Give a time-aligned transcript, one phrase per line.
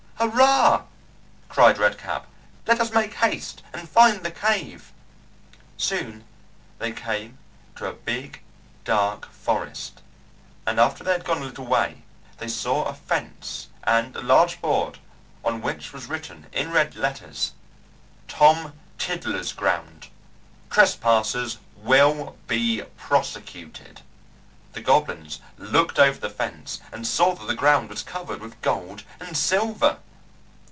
[0.21, 0.83] "Hurrah!"
[1.49, 2.27] cried Red Cap.
[2.67, 4.93] "Let us make haste and find the cave."
[5.77, 6.25] Soon
[6.77, 7.39] they came
[7.77, 8.43] to a big
[8.83, 10.03] dark forest,
[10.67, 12.03] and after they had gone a little way
[12.37, 14.99] they saw a fence and a large board
[15.43, 17.53] on which was written in red letters,
[18.27, 20.09] TOM TIDDLER'S GROUND
[20.69, 24.01] TRESPASSERS WILL BE PROSECUTED.
[24.73, 29.01] The goblins looked over the fence and saw that the ground was covered with gold
[29.19, 29.97] and silver!